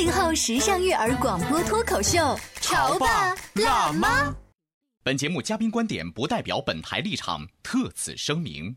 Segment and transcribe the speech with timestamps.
[0.00, 4.34] 八零后时尚育儿广播脱口秀，潮爸辣妈。
[5.02, 8.74] 本节目嘉宾观点不代表本台立场，特此声明。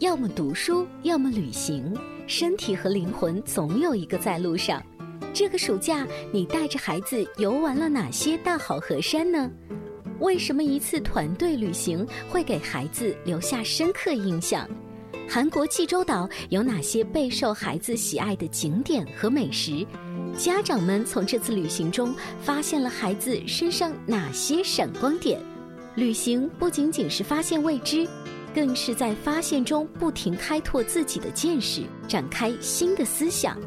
[0.00, 4.82] 要么读书，要么旅行，身体和灵魂总有一个在路上。
[5.32, 9.50] 这个暑假，你带着孩子游玩了哪些大好河山呢？
[10.20, 14.68] 为什么一次团队旅行会给孩子留下深刻印象？
[15.26, 19.84] 韩国济州岛有哪些备受孩子喜爱的景点和美食？
[20.36, 25.40] 家长们从这次旅行中发现了孩子身上哪些闪光点？
[25.94, 28.06] 旅行不仅仅是发现未知，
[28.54, 33.58] 更是在发现中不停开拓自己的见识，展开新的思想。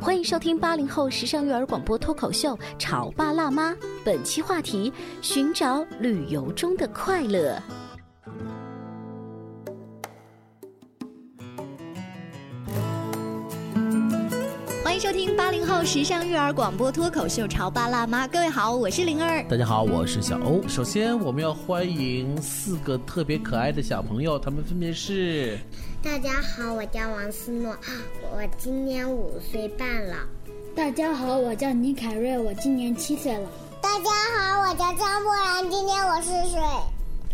[0.00, 3.72] 欢迎收听八零后时尚育儿广播脱口秀《潮爸辣妈》，
[4.04, 7.62] 本期话题：寻找旅游中的快乐。
[14.98, 19.44] 迎收听八零后时尚育儿广播脱口秀《潮爸辣妈》，各位好，我是灵儿。
[19.44, 20.60] 大家好，我是小欧。
[20.66, 25.56] 首先，我们要欢迎四个特别可爱的小朋友，他们分别是：
[26.02, 27.76] 大家好，我叫王思诺，
[28.32, 30.16] 我今年五岁半了。
[30.74, 33.48] 大家好，我叫倪凯瑞，我今年七岁了。
[33.80, 36.58] 大家好，我叫张波然，今年我四岁。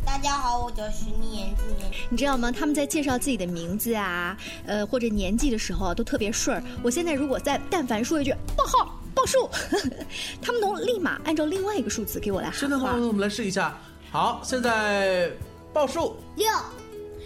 [0.04, 2.50] 大家好，我叫徐丽妍，今年你知道吗？
[2.52, 6.62] 他们在介绍自己的名字啊，呃或者年纪的时候啊，都特别顺儿。
[6.82, 9.90] 我现在如果再但凡说一句报号报数呵呵，
[10.40, 12.94] 他们能立马按照另外一个数字给我来喊真的吗？
[12.96, 13.06] 那。
[13.06, 13.76] 我们来试一下。
[14.10, 15.30] 好，现在
[15.72, 16.16] 报数。
[16.36, 16.46] 六、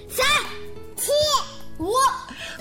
[0.09, 0.27] 三、
[0.97, 1.11] 七、
[1.79, 1.93] 五。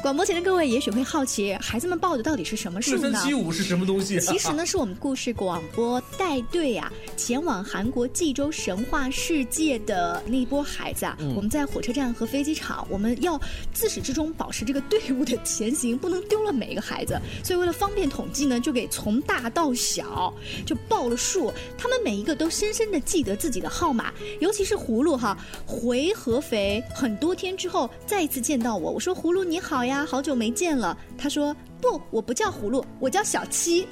[0.02, 2.98] 广播前的各位也许会好奇，孩子们报的到底是什么数呢？
[2.98, 4.22] 四三七五是什么东西、啊？
[4.22, 11.18] 其实呢，是我们故事广播带队啊，前往韩国济州神话世界的那一波孩子啊。
[11.20, 13.40] 嗯我们在火车站和飞机场，我们要
[13.74, 17.20] 自始至终保持这个队伍的前行，不能丢了每一个孩子。
[17.44, 20.34] 所以为了方便统计呢，就给从大到小
[20.66, 30.98] 就报了数，他们每一个都深深的记得自己的号码，尤其是葫芦哈，回合肥很多天之后再一次见到我，我说葫芦你好呀，好久没见了。
[31.18, 33.88] 他说不，我不叫葫芦，我叫小七。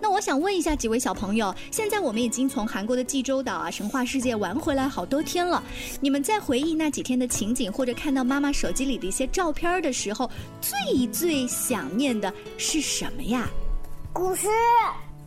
[0.00, 5.62] 那我想问一下几位小朋友，现在我们已经从韩国的济州岛啊神话世界玩回来好多天了，
[6.00, 10.30] 你们在回忆那几天的情景，或者看到妈妈手机里的一些照片的时候，
[10.60, 13.48] 最最想念的是什么呀？
[14.12, 14.46] 古诗。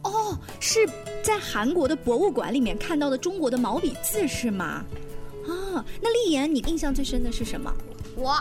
[0.03, 0.79] 哦，是
[1.21, 4.83] 在韩国的博物馆里面看到的中国的毛笔字是吗？
[5.47, 7.71] 啊，那丽妍，你印象最深的是什么？
[8.15, 8.35] 我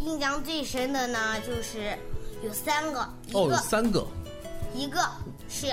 [0.00, 1.96] 印象最深的呢，就是
[2.44, 4.06] 有三个，一哦，个、有三个。
[4.74, 5.00] 一个
[5.48, 5.66] 是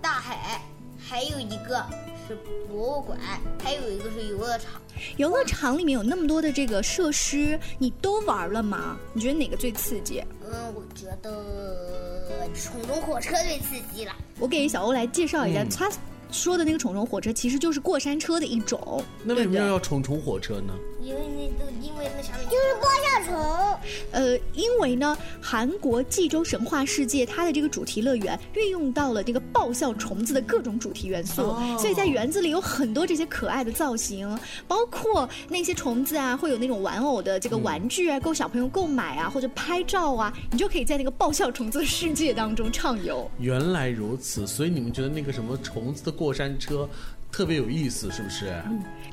[0.00, 0.60] 大海，
[0.98, 1.84] 还有一个
[2.28, 2.36] 是
[2.68, 3.18] 博物馆，
[3.62, 4.80] 还有一个是游乐场。
[5.16, 8.96] 游乐场里面有那么多的这个设施，你都玩了吗？
[9.14, 10.22] 你觉得哪个最刺激？
[10.44, 14.12] 嗯，我觉得宠龙火车最刺激了。
[14.38, 15.90] 我给小欧来介绍一下，嗯他
[16.30, 19.02] 说的那个宠虫火车其实就是过山车的一种。
[19.22, 20.74] 那为什么要宠宠火车呢？
[21.06, 23.78] 因为那都因为那上面就是爆笑虫。
[24.10, 34.36] 呃，因为呢，韩国济州神话世界它的这个主题乐园运用到了这个爆笑虫子的各种主题元素，哦所以在园子里有很多这些可爱的造型，
[34.66, 43.30] 包括那些虫子啊，会有那种玩偶的这个玩具啊，够小朋友购买啊，或者拍照啊，你就可以在那个爆笑虫子的世界当中畅游。
[43.38, 46.88] 原来如此，所以你们觉得那个什么虫子的过山车
[47.30, 48.52] 特别有意思，是不是？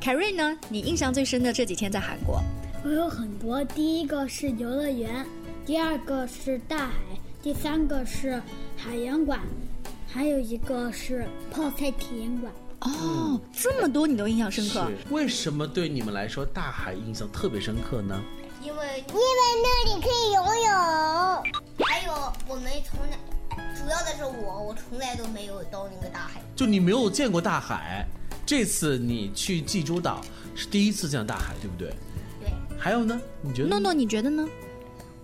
[0.03, 2.44] 凯瑞呢，你印象最深的这几天在韩国？
[2.83, 5.25] 我有很多，第一个是游乐园，
[5.65, 6.95] 第二个是大海，
[7.41, 8.44] 第三个是
[8.75, 9.39] 海洋馆，
[10.05, 12.51] 还有一个是泡菜体验馆。
[12.81, 14.91] 哦，这么多你都印象深刻。
[15.09, 18.21] 为什么对你们来说大海印象特别深刻呢？
[18.61, 19.21] 因为因为
[19.63, 21.88] 那里可以游泳。
[21.88, 22.13] 还有
[22.50, 23.17] 我们从来，
[23.73, 26.41] 主要的是我，我从来都没有到那个大海。
[26.57, 28.05] 就你没有见过大海，
[28.45, 30.22] 这次你去济州岛
[30.56, 31.90] 是第一次见到大海，对不对？
[32.42, 33.19] 对，还有呢？
[33.42, 33.69] 你觉得？
[33.69, 34.48] 诺诺，你觉得呢？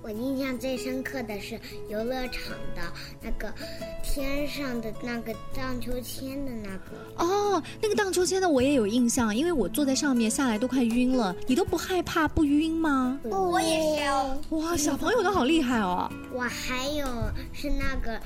[0.01, 2.81] 我印象最深刻的是游乐场的
[3.21, 3.53] 那个
[4.01, 6.95] 天上的那个荡秋千的那个。
[7.17, 11.35] 哦，那个荡秋千的我也有印象，因为我坐在上面下来都快晕了。
[11.45, 13.19] 你都不害怕不晕吗？
[13.21, 14.41] 不我也是哦。
[14.51, 16.09] 哇，小朋友都好厉害哦！
[16.31, 17.05] 我还有
[17.53, 18.19] 是那个，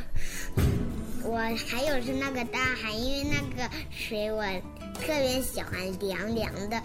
[1.24, 4.46] 我还有是那个大海，因为那个水我
[4.94, 6.82] 特别喜欢凉凉的，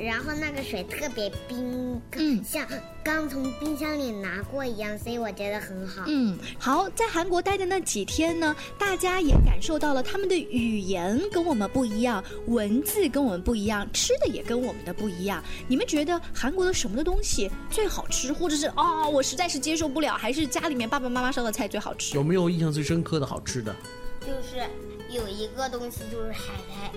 [0.00, 2.66] 然后那个水特别冰，嗯像
[3.02, 6.04] 刚从冰箱里拿过一样，所以我觉得很好。
[6.06, 15.42] 嗯，好，在韩国待的那几天呢，大家也感受到了他们的语言跟我们不一样，文字跟我们不一样，吃的也跟我们的不一样。
[15.66, 22.14] 你们觉得韩国的什么的东西最好吃，或者是哦、我实在是接受不了，还是家里面爸爸妈妈烧的菜最好吃？
[22.14, 23.74] 有没有印象最深刻的好吃的？
[24.20, 24.64] 就是
[25.08, 26.90] 有一个东西就是海苔，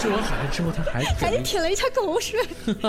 [0.00, 2.40] 吃完海苔之后，他还还舔了一下口水。
[2.64, 2.86] 还有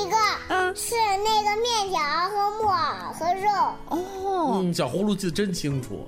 [0.00, 0.16] 一个
[0.48, 0.94] 嗯是
[1.24, 3.48] 那个面条和木耳和肉。
[3.88, 6.06] 哦，嗯，小葫芦记得真清楚。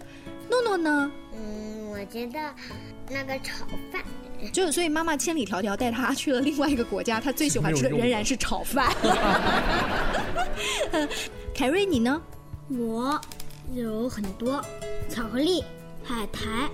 [0.50, 1.10] 诺诺呢？
[1.32, 2.38] 嗯，我觉得
[3.08, 4.04] 那个炒饭。
[4.52, 8.92] 就所以妈妈千里迢迢带他去了另外一个国家，他最喜欢吃的仍然是炒饭。
[11.54, 12.20] 凯瑞，你呢？
[12.68, 13.18] 我
[13.72, 14.62] 有很多
[15.08, 15.64] 巧克力、
[16.04, 16.70] 海苔、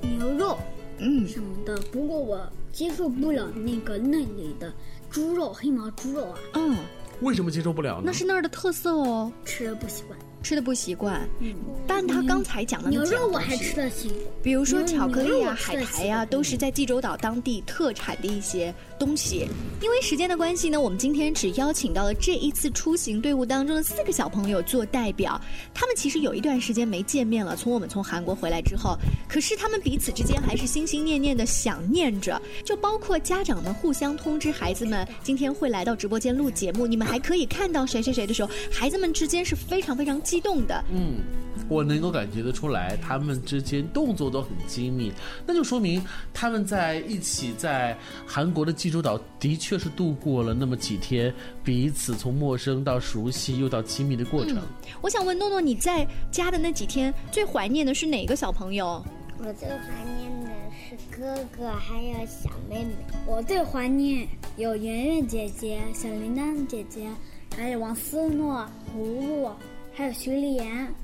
[0.00, 0.56] 牛肉
[0.98, 4.72] 嗯，什么的，不过我接受不了那个那里的
[5.10, 6.76] 猪肉，黑毛猪肉啊，嗯，
[7.20, 8.02] 为什么接受不了呢？
[8.06, 10.16] 那是那儿的特色哦，吃了不习惯。
[10.44, 11.26] 吃的不习惯。
[11.40, 11.54] 嗯
[11.86, 14.20] 但他刚才讲的那牛几样肉我还东西吃得习惯。
[14.42, 19.48] 比如说巧克力牛肉呀、我吃得海苔呀、都是在济州岛当地特产的一些东西。
[19.80, 25.40] 因为时间的关系呢，我们今天只邀请到了这一次出行队伍当中的四个小朋友做代表。
[25.72, 28.98] 他们其实有一段时间没见面了，从我们从韩国回来之后，
[29.28, 32.40] 可是他们彼此之间还是心心念念的想念着。
[32.64, 40.84] 就包括家长们互相通知孩子们今天会来到直播间录节目，你们还可以看到谁谁谁的时候，孩子们之间是非常非常激动的。
[40.90, 41.20] 嗯，
[41.68, 45.12] 我能够感觉得出来，他们之间动作都很精密，
[45.46, 47.96] 那就说明他们在一起在
[48.26, 51.32] 韩国的济州岛的确是度过了那么几天，
[51.62, 54.60] 彼此从陌生到熟悉又到亲密的过程。
[55.00, 59.00] 我想问诺诺，你在家的那几天最怀念的是哪个小朋友？
[59.38, 62.90] 我最怀念的是哥哥，还有小妹妹。
[63.24, 64.26] 我最怀念
[64.56, 67.08] 有圆圆姐姐、小铃铛姐姐，
[67.56, 69.50] 还有王思诺、葫芦，
[69.94, 70.94] 还有徐丽妍。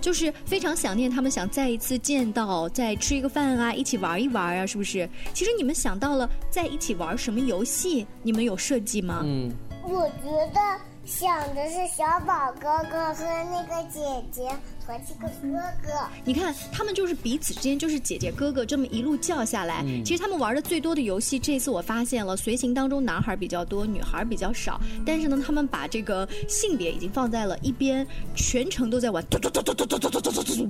[0.00, 5.08] 就是非常想念他们，想再一次见到，再吃一个饭啊，一起玩一玩啊，是不是？
[5.32, 8.04] 其实你们想到了在一起玩什么游戏？
[8.22, 9.22] 你们有设计吗？
[9.24, 9.52] 嗯，
[9.84, 10.60] 我觉得
[11.06, 14.00] 想的是小宝哥哥和那个姐
[14.32, 14.42] 姐
[14.84, 15.92] 和这个哥哥。
[16.24, 19.84] 你看，他们就是彼此之间就是姐姐哥哥这么一路叫下来。
[19.86, 24.80] 嗯其实他们玩的最多的游戏，这次我发现了，随行当中男孩比较多，女孩比较少。
[25.06, 28.04] 但是呢，他们把这个性别已经放在了一边，
[28.34, 29.24] 全程都在玩。
[29.26, 30.68] 嘟嘟嘟嘟嘟嘟嘟嘟嘟嘟嘟嘟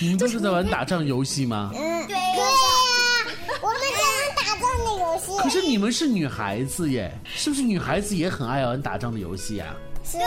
[0.00, 1.72] 你们都是在玩打仗游戏吗？
[1.74, 2.22] 嗯，对呀、
[3.60, 3.97] 我们在打
[4.58, 5.36] 仗的游戏。
[5.38, 9.74] 可是你们是女孩子耶，是不是女孩子也很爱玩打仗的游戏啊？
[10.10, 10.20] 对，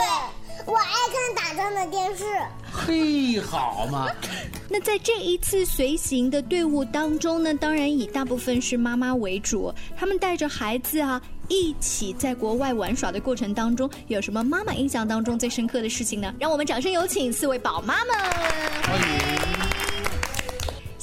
[0.64, 2.24] 我爱看打仗的电视。
[2.72, 4.08] 嘿，好嘛，
[4.68, 16.32] 那在这一次随行的队伍当中呢，当然以大部分是妈妈为主，他们带着孩子啊一起在国外玩耍的过程当中，有什么妈妈印象当中最深刻的事情呢？
[16.38, 18.14] 让我们掌声有请四位宝妈们，
[18.84, 19.31] 欢迎。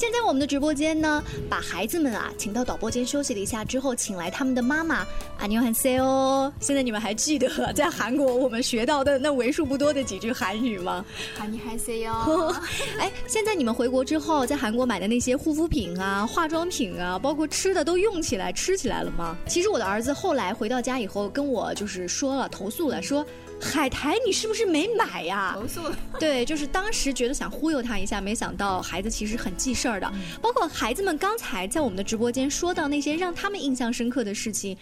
[0.10, 5.06] 现在我们的直播间呢，把孩子们啊请到导播间休息了一下之后，请来他们的妈妈
[5.38, 6.52] 啊，你好汉 C 哦。
[6.60, 11.06] 现在你们还记得在韩国我们学到的那为数不多的几句韩语吗？
[11.38, 12.52] 啊，你还 C 哦。
[12.98, 19.38] 哎，现在你们回国之后，在韩国买的那些护肤品啊、化妆品啊，包括吃的，都用起来、吃起来了吗？
[19.48, 23.24] 其实我的儿子后来回到家以后，跟我就是说了，投诉了，说
[23.62, 25.56] 海苔你是不是没买呀？
[25.56, 25.96] 投诉了。
[26.20, 30.12] 对，就是当时觉得想忽悠他一下，没想到孩子其实很记事儿的。
[30.42, 34.78] 包括孩子们刚才在我们的直播间说到那些让他们印象深刻的事情，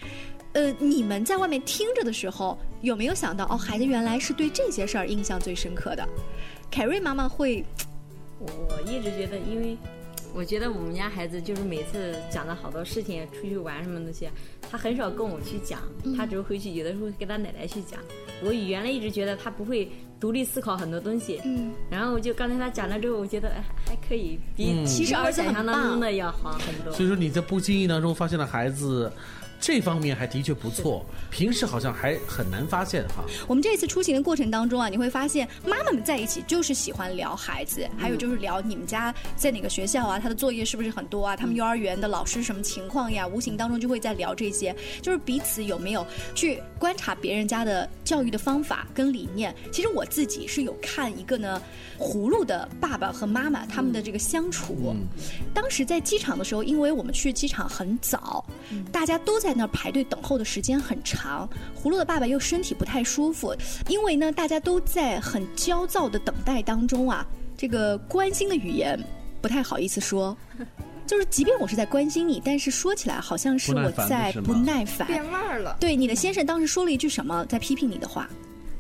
[0.53, 6.07] 呃，你们在外面听着的时候，有没有想到哦，孩子原来是对这些事儿印象最深刻的？
[6.69, 7.63] 凯瑞妈妈会
[8.39, 9.77] 我一直觉得，因为
[10.37, 14.29] 我觉得我们家孩子就是每次讲的好多事情，出去玩什么东西，
[14.69, 15.81] 他很少跟我去讲，
[16.15, 17.99] 他只会回去有的时候跟他奶奶去讲。
[18.43, 24.85] 我原来一直觉得他不会独立思考很多东西，嗯，然后就刚才他讲了之后，我觉得哎还可以，比嗯。
[24.85, 26.93] 其实儿子很比我想象当棒中的要好很多。
[26.93, 29.11] 所以说你在不经意当中发现了孩子
[29.59, 33.23] 这方面还的确不错，平时好像还很难发现哈。
[33.47, 49.53] 我们这次出行的过程当中啊，你会发现妈妈们在一起就是喜欢聊孩子，还有就是聊你们家在哪个学校啊，他的作业是不是很多啊，他们幼儿园的老师什么情况呀，无形当中就会在聊这些，就是彼此有没有去观察别人家的教育的方法跟理念。
[49.71, 51.61] 其实我自己是有看一个呢，
[51.99, 54.95] 葫芦的爸爸和妈妈他们的这个相处。
[55.53, 58.45] 当时在机场的时候，因为我们去机场很早，
[58.91, 61.49] 大家都在那儿排队等候的时间很长。
[61.81, 63.55] 葫芦的爸爸又身体不太舒服，
[63.87, 67.25] 因为呢，大家都在很焦躁的等待当中啊，
[67.57, 68.99] 这个关心的语言
[69.41, 70.35] 不太好意思说。
[71.07, 75.07] 就是，即便我是在关心你，但是说起来好像是我在不耐烦。
[75.07, 75.77] 变味儿了。
[75.79, 78.29] 对，你的先生当时说了一句什么，在批评你的话？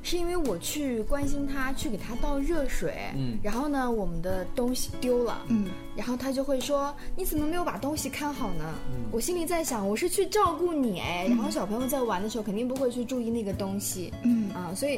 [0.09, 9.03] 是因为我去关心他，去给他倒热水，嗯，然后呢，我们的东西丢了，嗯，然后他就会说：“你怎么没有把东西看好呢？”嗯。
[9.11, 14.49] 我心里在想，我是去照顾你哎，然后小朋友在玩的时候肯定不会去注意那个东西，嗯。
[14.51, 14.97] 啊，所以。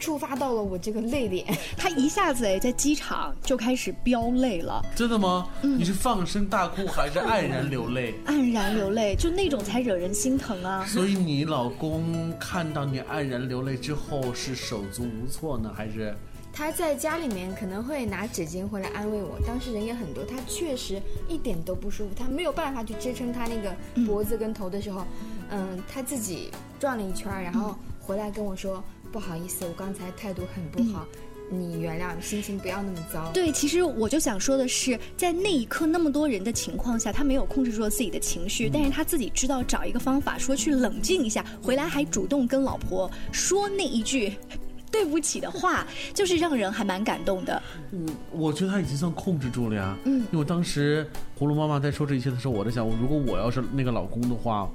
[0.00, 4.82] 触发到了我这个泪点，他一下子哎，在机场就开始飙泪了。
[4.96, 5.48] 真的吗？
[5.62, 8.14] 你是放声大哭还是黯然流泪？
[8.26, 10.84] 黯然流泪，就那种才惹人心疼啊。
[10.86, 16.16] 所以你老公看到你黯然流泪之后，是手足无措呢，还是？
[16.52, 19.38] 他在家里面可能会拿纸巾回来安慰我。
[19.46, 23.72] 当时人也很多，他确实一点都不舒服，他没有办法去支撑他那个
[24.04, 25.06] 脖子跟头的时候，
[25.50, 28.82] 嗯，他自己转了一圈，然后回来跟我说。
[29.10, 31.04] 不好意思，我刚才态度很不好，
[31.50, 33.30] 你原谅，心情不要那么糟。
[33.32, 44.32] 对，其实我就想说的是，在那一刻那么多人的情况下，他没有控制住自己的情绪，但是他自己知道找一个方法，说去冷静一下，回来还主动跟老婆说那一句
[44.92, 47.60] 对不起的话，就是让人还蛮感动的。
[47.90, 49.96] 嗯，我觉得他已经算控制住了呀。
[50.04, 51.04] 嗯，因为当时
[51.38, 54.70] 葫芦妈妈在说这一切的时候，我在想，如果我要是那个老公的话。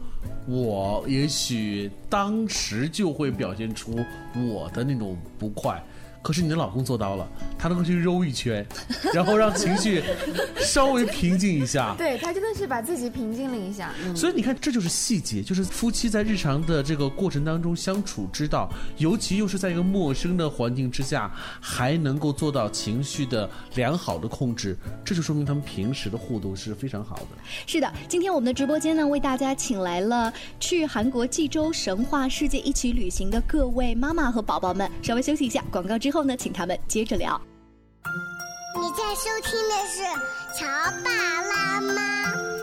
[0.47, 3.95] 我也许当时就会表现出
[4.35, 5.81] 我的那种不快。
[6.25, 8.65] 可是你的老公做到了，他能够去揉一圈，
[9.13, 10.01] 然后让情绪
[10.57, 11.93] 稍微平静一下。
[11.99, 13.91] 对他真的是把自己平静了一下。
[14.15, 18.67] 所以你看，这就是细节，就是夫妻在日常的这个过程当中相处之道，
[18.97, 27.27] 尤其又是在一个陌生的环境之下，还能够做到情绪的良好的控制，这就说明他们平时的互动是非常好的。
[27.67, 34.89] 是的，今天我们的直播间呢，为大家请来了去韩国济州神话世界一起旅行的各位妈妈和宝宝们。
[35.03, 36.14] 稍微休息一下，广告之后。
[36.15, 37.39] 后呢，请他们接着聊。
[38.79, 40.01] 你在收听的是
[40.57, 40.65] 《潮
[41.03, 41.91] 爸辣妈》，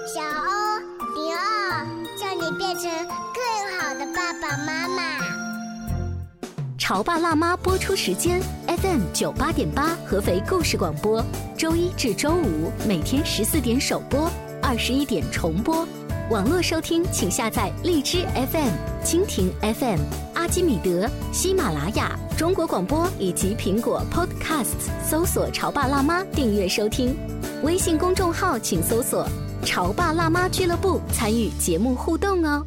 [0.06, 0.78] 小欧
[1.14, 2.90] 零二，叫你变成
[3.34, 5.18] 更好的爸爸妈妈。
[6.78, 11.22] 《潮爸辣妈》播出时间：FM 九八点八，合肥故事广播，
[11.54, 14.30] 周一至周五每天十四点首播，
[14.62, 15.86] 二十一点重播。
[16.32, 18.70] 网络收听，请下载荔枝 FM、
[19.04, 19.98] 蜻蜓 FM、
[20.32, 27.14] 阿基米德、喜马拉雅、中国广播以及苹果 Podcasts，搜索“潮爸辣妈”订阅收听。
[27.62, 29.28] 微信公众号请搜索
[29.62, 32.66] “潮爸辣妈俱乐部”，参与节目互动哦。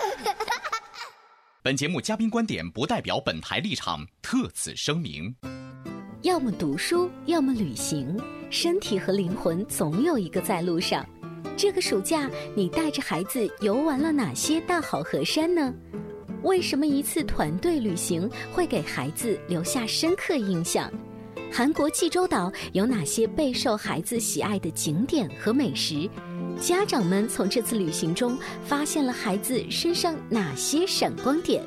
[1.63, 5.31] 本节目嘉宾观点不代表本台立场，特此声明。
[6.23, 11.07] 要么读书，要么旅行，身体和灵魂总有一个在路上。
[11.55, 15.71] 这个暑假，你带着孩子游玩了哪些大好河山呢？
[16.41, 20.91] 为什么一次团队旅行会给孩子留下深刻印象？
[21.53, 26.09] 韩国济州岛有哪些备受孩子喜爱的景点和美食？
[26.59, 31.63] 家长们从这次旅行中发现了孩子身上哪些闪光点？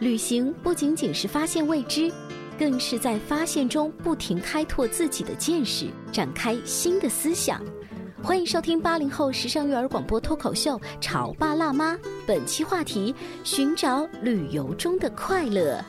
[0.00, 2.12] 旅行不仅仅是发现未知，
[2.58, 7.62] 更是在发现中不停开拓自己的见识，展开新的思想。
[8.22, 11.94] 欢迎收听八零后时尚育儿广播脱口秀《潮爸辣妈》，
[12.26, 15.84] 本期话题：寻找旅游中的快乐。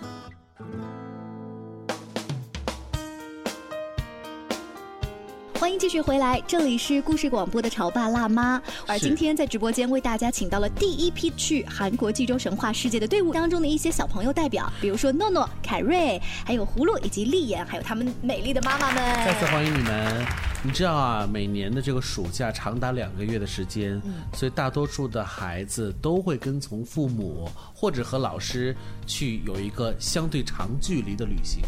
[5.64, 8.62] 欢迎继续回来，这里是故事广播的潮爸辣妈。
[8.86, 19.02] 而今天在直播间为大家请到了第一批去韩国济州神话世界的队伍当中的一些小朋友代表，比如说诺诺、凯瑞，还有葫芦以及丽妍，还有他们美丽的妈妈们。
[19.26, 20.26] 再次欢迎你们。
[20.66, 24.02] 你知道啊，每年的这个暑假长达两个月的时间，
[24.34, 28.76] 所以大多数的孩子都会跟从父母或者和老师
[29.08, 31.62] 去有一个相对长距离的旅行。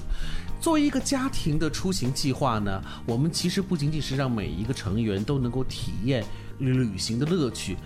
[0.65, 6.25] 作为一个家庭的出行计划呢，我们其实不仅仅是让每一个成员都能够体验
[6.57, 7.77] 旅行的乐趣，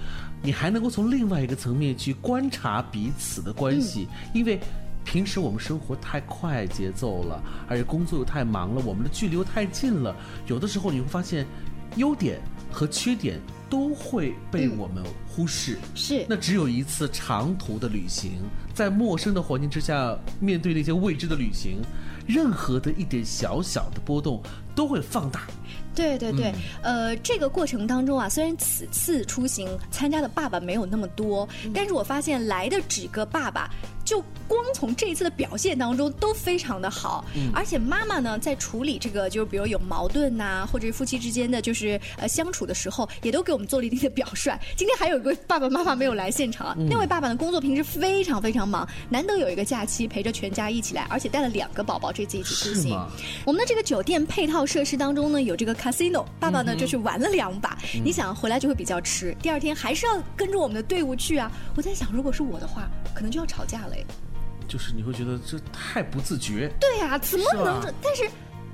[0.42, 4.58] 你还能够从另外一个层面去观察彼此的关系，因为。
[5.06, 10.16] 平时我们生活太快节奏了，而且工作又太忙了，我们的距离又太近了。
[10.46, 11.48] 有的时候你会发现，
[11.96, 13.40] 优点和缺点
[13.72, 15.80] 都会被我们忽视。
[15.96, 16.26] 是。
[16.30, 18.34] 那只有一次长途的旅行，
[18.72, 21.82] 在陌生的环境之下，面对那些未知的旅行，
[22.30, 24.40] 任何的一点小小的波动
[24.76, 25.48] 都会放大。
[25.96, 33.70] 对对对，呃，这个过程当中啊，虽然此次出行参加的爸爸没有那么多，但是我发现来的几个爸爸，
[34.10, 37.24] 就光从这一次的表现当中都非常的好，
[37.54, 44.52] 而且妈妈呢，在处理这个就是比如有矛盾呐，或者是夫妻之间的就是呃相处的时候，也都给我们做了一定的表率。
[44.76, 53.00] 今天还有一个爸爸妈妈没有来现场，那位爸爸的工作平时非常非常忙，难得有一个假期陪着全家一起来，而且带了两个宝宝这次一起出行。
[53.46, 55.70] 我们的这个酒店配套设施当中呢，有这个。
[55.80, 57.78] casino，爸爸呢就去玩了两把。
[58.04, 61.50] 你想回来就会比较迟，第二天还是要跟着我们的队伍去啊。
[61.74, 63.96] 我在想，如果是我的话，可能就要吵架了。
[64.68, 66.72] 就是你会觉得这太不自觉。
[66.80, 67.94] 对呀，怎么能？
[68.02, 68.30] 但是。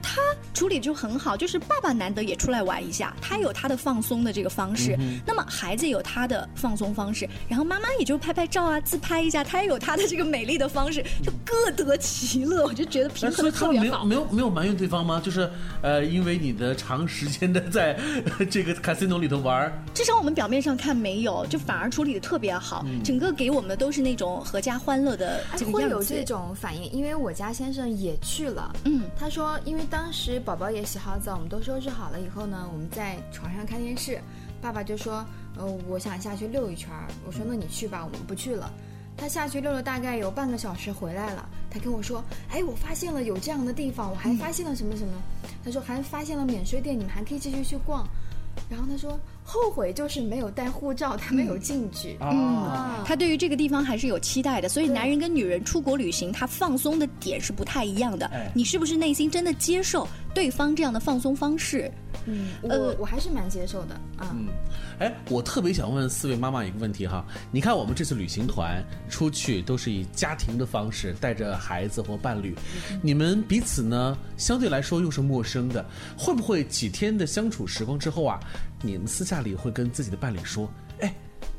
[0.06, 0.22] 他
[0.54, 4.96] 处理就很好，就是爸爸难得也出来玩一下，他有他的放松的这个方式，
[5.26, 14.06] 那么孩子有他的放松方式，然后妈妈也就拍拍照啊，自拍一下，他也有他的这个美丽的方式，就各得其乐，我就觉得平衡的特别好。
[14.06, 15.20] 没有没有没有埋怨对方吗？
[15.26, 15.50] 就是
[15.82, 17.98] 呃，因为你的长时间的在
[18.52, 25.86] 这个 casino 里头玩，至少我们表面上看没有，就反而处理的特别好，整个给我们的都是那种阖家欢乐的这个样子。
[25.88, 29.82] 会有这种反应，因为我家先生也去了，嗯，他说因为。
[29.96, 34.20] 当时宝宝也洗好澡，我们都收拾好了以后呢，我们在床上看电视。
[34.62, 35.26] 爸爸就说
[35.58, 36.90] ：“呃，我想下去溜一圈。”
[37.26, 38.70] 我说：“那你去吧，我们不去了。”
[39.16, 41.48] 他下去溜了大概有半个小时，回来了。
[41.72, 42.22] 他跟我说
[42.52, 45.14] ：“哎，我发现了有这样的地方，我还发现了什么什么。”
[45.64, 48.06] 他说：“还发现了免税店，你们还可以继续去逛。”
[48.70, 49.20] 然后他说。
[49.48, 52.18] 后悔就是没有带护照，他没有进去。
[52.20, 52.68] 嗯，
[53.06, 54.68] 他对于这个地方还是有期待的。
[54.68, 58.28] 所以男人跟女人出国旅行，他放松的点是不太一样的。
[58.56, 61.92] 你是不是内心真的接受对方这样的放松方式？
[62.26, 64.34] 嗯，我我还是蛮接受的啊。
[64.34, 64.48] 嗯，
[65.00, 67.26] 哎，我特别想问四位妈妈一个问题哈。
[67.52, 72.56] 你看我们这次旅行团出去都是以家庭的方式带着孩子或伴侣，
[73.02, 75.86] 你们彼此呢相对来说又是陌生的，
[76.18, 78.40] 会不会几天的相处时光之后啊？
[78.82, 80.70] 你们私下里会跟自己的伴侣说
[81.02, 81.14] ：“哎，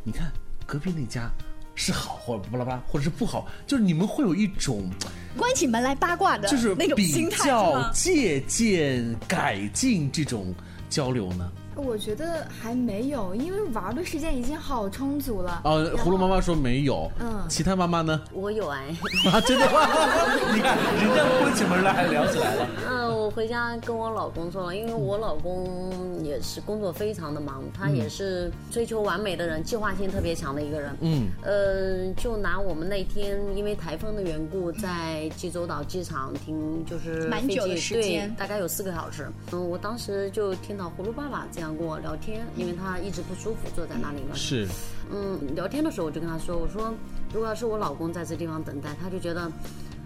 [0.04, 0.30] 你看
[0.64, 1.30] 隔壁那家
[1.76, 4.90] 是好，或者巴拉巴拉，或者是不好，就是你们会有一种
[5.36, 10.52] 关起门来八卦的，就是那种比较借鉴、改进这种
[10.90, 15.60] 交流呢。”我觉得还没有，因为玩的时间已经好充足了。
[15.64, 17.10] 哦，葫芦妈妈说没有。
[17.20, 18.20] 嗯，其他妈妈呢？
[18.32, 18.96] 我有哎。
[19.30, 19.86] 啊，真的吗？
[20.54, 22.66] 你看，人家关起门来还聊起来了。
[22.88, 30.96] 嗯，我回家跟我老公说了，因为我老公也是工作非常的忙，他也是追求完美的人，计划性特别强的一个人。
[31.00, 31.28] 嗯。
[31.42, 39.28] 呃，就拿我们那天因为台风的缘故，在济州岛机场停就是蛮久的时间，大概有四个小时。
[39.52, 41.65] 嗯，我当时就听到葫芦爸爸这样。
[41.74, 44.34] 跟我聊天，因为他一直不舒服，坐在那里嘛。
[44.34, 44.68] 是，
[45.10, 46.92] 嗯，聊天的时候我就跟他说：“我说，
[47.32, 49.50] 如果要是我老公在这地方等待，他就觉得，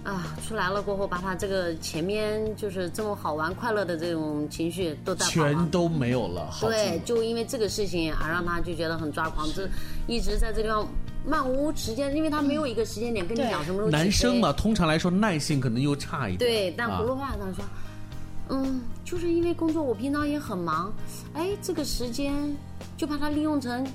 [0.05, 6.51] 啊，出来了过后，把他这个前面就是这么好玩、快乐的这种情绪都带全都没有了。
[6.61, 9.69] 对，就因为这个事情而让他就觉得很抓狂，这
[10.07, 10.87] 一直在这地方
[11.27, 13.91] 漫无时间，因为他没有一个时间点跟你讲什么时候。
[13.91, 16.51] 男生嘛，通常来说耐性可能又差一点。
[16.51, 17.65] 对，但葫芦话他说。
[18.51, 20.93] 嗯，就是因为工作，我平常也很忙，
[21.35, 22.35] 哎，这个时间
[22.97, 23.87] 就把它利用成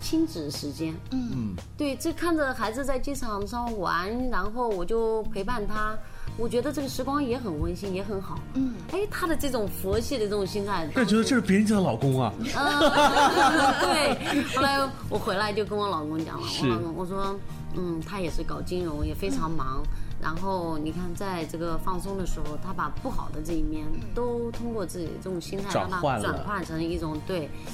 [0.00, 0.94] 亲子时间。
[1.10, 5.96] 嗯，对，这看着孩子在机场上玩，然后我就陪伴他，
[6.36, 8.38] 我觉得这个时光也很温馨，也很好。
[8.54, 12.32] 嗯，哎，他的这种佛系的这种心态，感觉得这是别人家的老公啊。
[12.38, 12.44] 嗯
[13.80, 17.38] 对，后来我回来就跟我老公讲了，我老公我说，
[17.76, 19.82] 嗯，他也是搞金融，也非常忙。
[20.22, 23.84] 然后你看，在这个放松的时候，他把不好的这一面
[24.14, 27.72] 都通过自己这种心态让他转换成一种对，嗯，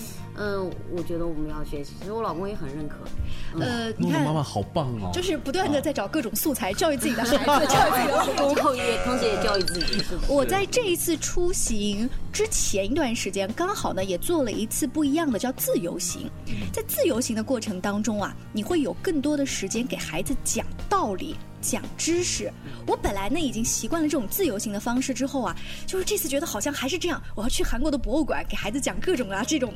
[0.90, 1.92] 我觉得我们要学习。
[1.98, 2.96] 其实我老公也很认可。
[3.60, 10.02] 呃，你看妈妈好棒哦，就是不断的在找各种素材教育自己的孩子，教育自己的 老公，同时也教育自己。
[10.28, 16.30] 我在这一次出行之前一段时间，刚好呢也做了一次不一样的，叫自由行。
[16.72, 21.36] 在自由行的过程当中啊，你会有更多的时间给孩子讲道理。
[21.60, 22.52] 讲知识。
[22.86, 29.72] 我本来呢已经习惯了这种自由行的方式，之后啊，就是这次觉得好像还是这样，我要去韩国的博物馆给孩子讲各种啊这种。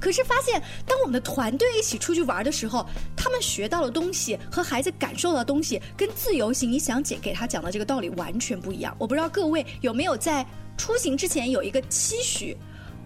[0.00, 8.94] 可是发现，当我们的团队一起出去玩的时候，他们学到的东西和孩子感受到的东西，跟自由行你想解给他讲的这个道理完全不一样。
[8.98, 12.56] 我不知道各位有没有在出行之前有一个期许，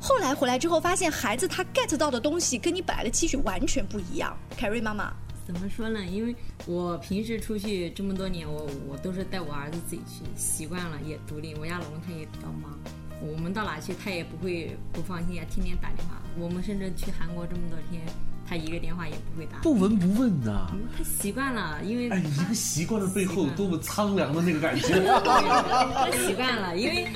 [0.00, 4.36] 后来回来之后发现孩子他 get 到的东西跟你本来的期许完全不一样。
[4.56, 5.12] 凯瑞妈妈。
[5.48, 6.04] 怎么说呢？
[6.04, 11.54] 因为我平时出去这么多年，我我都是带我儿子自己去，习惯了也独立。
[11.58, 12.78] 我家老公他也比较忙，
[13.22, 16.20] 我们到哪去他也不会不放心啊，天天打电话。
[16.38, 18.02] 我们甚至去韩国这么多天，
[18.46, 19.58] 他一个电话也不会打。
[19.62, 20.70] 不闻不问呐。
[20.94, 25.00] 他习惯了，因为哎，一个习惯的背后多么苍凉的那个感觉。
[25.00, 27.08] 他习惯了，因为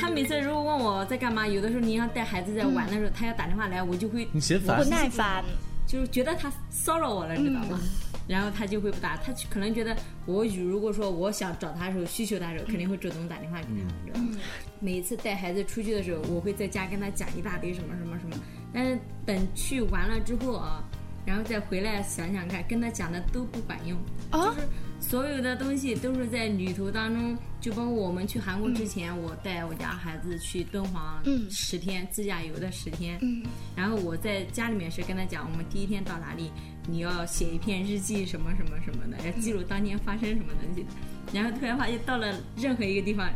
[0.00, 5.44] 他每次如果问我在干嘛，有的时候你要带孩子在玩的时候，他要打电话来，我就会你嫌烦，不耐烦。
[5.86, 7.78] 就是觉得他骚扰我了，知道吗？
[8.26, 9.96] 然后他就会不打，他可能觉得
[10.26, 14.36] 我如果说我想找他的时候，需求他的时候，肯定会主动打电话给他，知道吗？
[14.80, 18.36] 每一次带孩子出去的时候，我会在家跟他讲一大堆什么什么什么，
[18.72, 20.82] 但是等去完了之后啊，
[21.26, 23.98] 然后再回来想想看，跟他讲的都不管用，
[24.32, 24.68] 就是
[25.00, 27.36] 所有的东西都是在旅途当中。
[27.60, 33.18] 就包括我们去韩国之前，我带我家孩子去敦煌十天自驾游的十天，
[33.74, 36.52] 然后我在家里面是跟他讲，我们第一天到哪里，
[36.86, 40.86] 你要写一篇日记什么什么什么的，要记录当天发生什么东西。
[41.32, 43.28] 然后突然发现到了任何一个地方，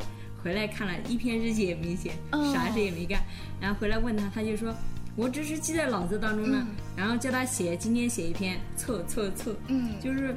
[0.44, 2.12] 回来看了一篇日记也没写，
[2.52, 3.20] 啥事也没干。
[3.60, 4.72] 然后回来问他，他就说，
[5.16, 6.66] 我只是记在脑子当中呢。
[6.96, 10.34] 然后叫他写，今天写一篇，凑凑凑，嗯，就是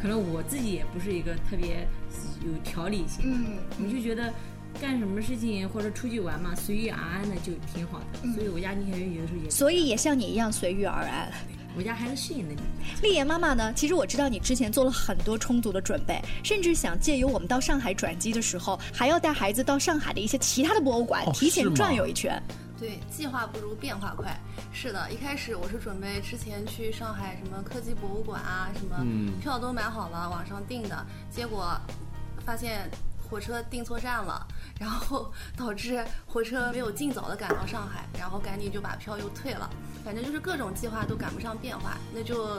[0.00, 1.86] 可能我自己也不是一个特别。
[2.42, 4.32] 有条理性，嗯，我就觉得
[4.80, 8.32] 干什么事情或者出去玩嘛，随遇而安的就挺好的。
[8.34, 11.30] 所以我家宁小月有的时候也，所以也像你一样随遇而安。
[11.76, 12.60] 我家孩子适应了你。
[13.02, 13.72] 丽妍妈妈呢？
[13.74, 22.42] 其实我知道你之前做了很多充足的准备，甚至想借由我们到上海转机的时候，还要带孩子到上海的一些其他的博物馆提前转悠一圈。
[22.80, 24.34] 对，计划不如变化快。
[24.72, 28.96] 是的，一开始我是准备之前去上海什么科技博物馆啊，什么
[29.38, 31.78] 票都买好了，网上订的，结果。
[32.42, 32.90] 发现
[33.28, 34.44] 火车订错站了，
[34.78, 39.70] 然后 导致火车没有尽早的赶到上海，然后赶紧就把票又退了。
[40.02, 42.58] 反正就是各种计划都赶不上变化，那就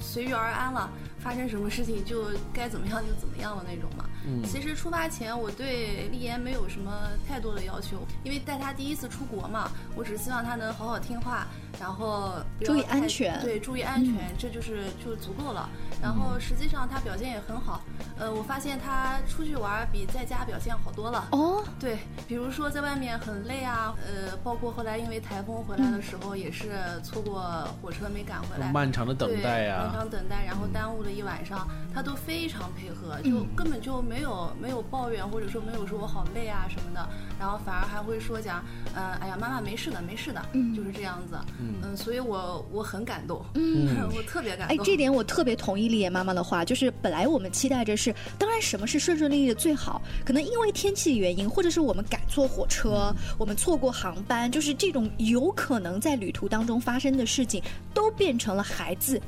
[0.00, 0.90] 随遇而安了。
[1.20, 4.04] 发生什么事情就该怎么样就怎么样了那种嘛。
[4.26, 11.46] 嗯，其实出发前我对丽妍没有什么太多的要求，因为带她第一次出国嘛，我只是希望她能好好听话，
[11.80, 13.40] 然后注意安全。
[13.40, 15.68] 对，注意安全，这就是就足够了。
[16.02, 17.82] 然后实际上她表现也很好。
[18.18, 21.28] 呃，我发现她出去玩比在家表现好多了。
[21.32, 27.42] 哦，对，比如说在外面很累啊，呃，包括后来因为台风回来的时候也是错过
[27.80, 34.04] 火车没赶回来，漫长的等待呀，漫长等待，然后耽误了一晚上，她都非常配合，就根本就。
[34.10, 44.76] 没有没有抱怨，或者说没有说我好累啊什么的，然后反而还会说讲，嗯，哎呀，妈妈没事的，没事的，嗯，就是这样子，嗯，所以我我很感动，嗯， 我特别感动。
[44.76, 57.62] 哎，这点我特别同意丽叶妈妈的话，就是本来我们期待着是，当然什么是顺顺利利的最好，可能因为天气原因，或者是我们赶错火车，我们错过航班，就是这种有可能在旅途当中发生的事情，
[57.94, 59.22] 都变成了孩子。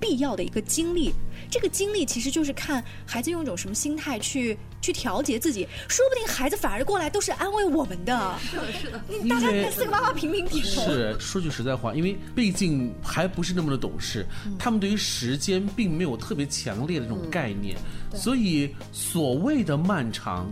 [0.00, 1.12] 必要的一个经历，
[1.50, 8.38] 这个经历其实就是看孩子用一种什么心态去去调节自己，说不定孩子反而过来都是安慰我们的。
[8.40, 9.28] 是的，是的。
[9.28, 10.82] 大家四个妈妈频频点头。
[10.82, 14.26] 是说句实在话，因为毕竟还不是那么的懂事，
[14.58, 17.76] 他们对于时间并没有特别强烈的这种概念，
[18.14, 20.50] 所以所谓的漫长，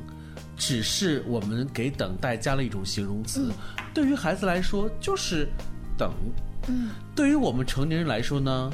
[0.56, 3.50] 只是我们给等待加了一种形容词。
[3.94, 5.48] 对于孩子来说，就是
[5.96, 6.12] 等。
[6.68, 6.90] 嗯。
[7.14, 8.70] 对于我们成年人来说呢？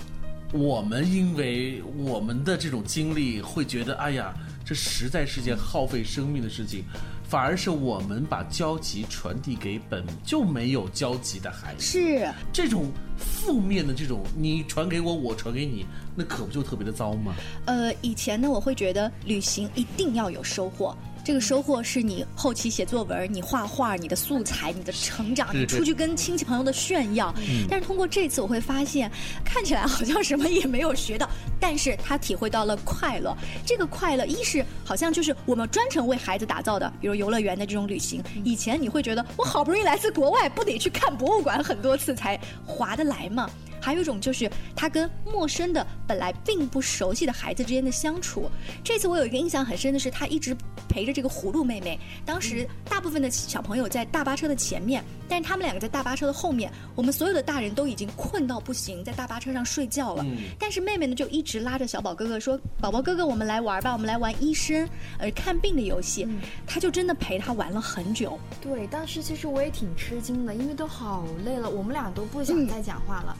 [0.53, 4.35] 我们因为我们的这种经历，会觉得哎呀，
[4.65, 6.85] 这实在是件耗费生命的事情，
[7.27, 11.83] 反而是我们把焦急传递给本就没有交集的孩子。
[11.83, 17.35] 是这种负面的这种，你传给我，我传给你，那可不就特别的糟吗？
[17.65, 20.95] 呃，以前呢，我会觉得旅行一定要有收获。
[21.25, 27.33] 这个收获是你后期写作文、你画画、你的素材、你的成长、你出去跟亲戚朋友的炫耀。
[27.69, 29.11] 但是通过这次，我会发现，
[29.45, 31.29] 看起来好像什么也没有学到，
[31.61, 33.37] 但是他体会到了快乐。
[33.65, 38.23] 这个快乐，一是好像就是我们专程为孩子打造的，比如游乐园的这种旅行。
[38.43, 43.49] 以前你会觉得，我好不容易来自国外，不得去看博物馆很多次才划得来吗？
[43.83, 48.49] 还有一种就是他跟陌生的、本来并不熟悉的孩子之间的相处。
[48.85, 50.57] 这次我有一个印象很深的是，他一直。
[50.88, 51.99] 陪着这个葫芦妹妹。
[52.23, 56.71] 当时大部分的小朋友在大巴车的前面，但是他们两个在大巴车的后面。
[56.95, 60.23] 我们所有的大人都已经困到不行，在大巴车上睡觉了。
[60.59, 64.87] 但是妹妹呢，就一直拉着小宝哥哥说：“宝宝哥哥，我们来玩吧，我们来玩医生
[65.18, 66.29] 呃看病的游戏。”
[66.68, 68.38] 他就真的陪他玩了很久。
[68.61, 73.35] 对，当时其实我也挺吃惊的，因为都好累了，我们俩都不想再讲话了。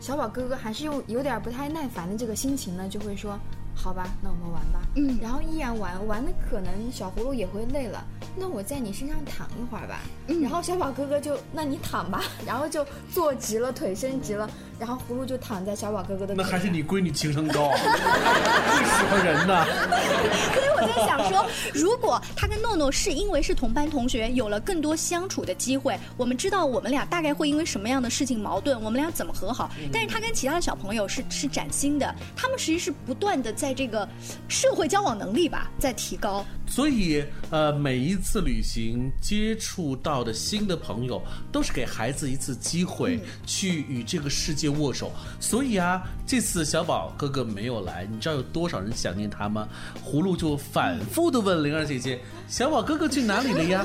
[0.00, 3.38] 小宝哥哥还是用有点不太耐烦的这个心情呢，就会说。
[3.78, 4.80] 好吧，那我们玩吧。
[4.94, 8.02] 嗯，然后依然玩玩的，可能小葫芦也会累了。
[8.34, 10.00] 那我在你身上躺一会儿吧。
[10.28, 12.22] 嗯，然后小宝哥哥就，那你躺吧。
[12.46, 14.48] 然后就坐直了，腿伸直了。
[14.78, 16.34] 然后葫芦就躺在小宝哥哥的。
[16.34, 19.64] 那还是你闺女情商高， 最喜欢人呢。
[20.54, 29.70] 所以我在想说，如果他跟诺诺是因为是同班同学，有了更多相处的机会，我们知道我们俩大概会因为什么样的事情矛盾，我们俩怎么和好。
[29.92, 34.06] 但是他跟其他的小朋友是是崭新的，他们其实际是不断的在这个
[34.48, 36.44] 社会交往能力吧在提高。
[36.68, 44.66] 所以呃，每一次旅行接触到的新的朋友，都是给孩子一次机会去与这个世界。
[44.76, 49.66] 握手，所以啊，这次小宝哥哥没有来，你知道有多少人想念他吗？
[50.04, 53.84] 葫芦就反复的问灵儿姐姐：“小宝哥哥去哪里了呀？”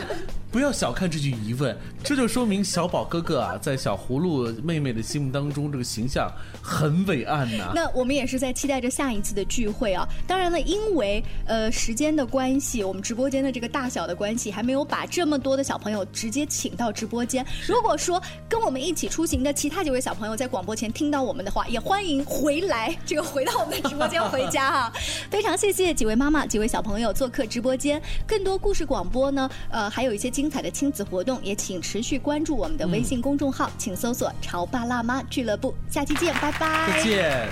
[0.52, 6.30] 不要小看这句疑问，这就说明小宝哥哥啊，在小葫芦妹妹的心目当中，这个形象
[6.62, 7.72] 很伟岸呐。
[7.74, 10.06] 那我们也是在期待着下一次的聚会啊。
[10.28, 17.46] 当然了，因为呃时间的关系，我们直播间的这个大小的关系，还没有把这么多的小朋友直接请到直播间。
[17.66, 24.94] 如果说跟我们一起出行的其他几位小朋友在广播前听到我们的话，也欢迎回来，这个回到我们的直播间回家哈。
[25.32, 28.02] 非常谢谢几位妈妈、几位小朋友做客直播间。
[28.28, 30.32] 更多故事广播呢，呃，还有一些。
[30.32, 35.76] 精彩的亲子活动，也请持续关注我们的微信公众号，请搜索“潮爸辣妈俱乐部”。
[35.92, 36.88] 下期见，拜拜！
[36.88, 37.50] 再见。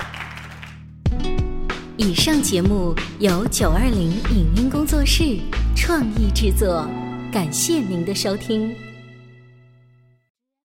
[1.97, 5.37] 以上节目由九二零影音工作室
[5.75, 6.87] 创意制作，
[7.33, 8.88] 感谢您的收听。